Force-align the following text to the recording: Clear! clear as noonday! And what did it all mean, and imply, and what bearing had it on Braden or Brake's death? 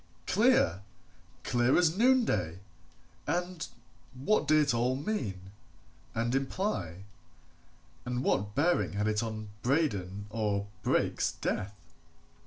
Clear! 0.25 0.81
clear 1.43 1.77
as 1.77 1.95
noonday! 1.95 2.57
And 3.27 3.67
what 4.15 4.47
did 4.47 4.57
it 4.57 4.73
all 4.73 4.95
mean, 4.95 5.51
and 6.15 6.33
imply, 6.33 7.03
and 8.03 8.23
what 8.23 8.55
bearing 8.55 8.93
had 8.93 9.07
it 9.07 9.21
on 9.21 9.49
Braden 9.61 10.25
or 10.31 10.65
Brake's 10.81 11.33
death? 11.33 11.75